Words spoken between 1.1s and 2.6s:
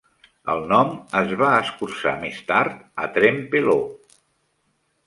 es va escurçar més